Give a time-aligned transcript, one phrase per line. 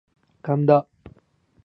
[0.41, 0.87] 神田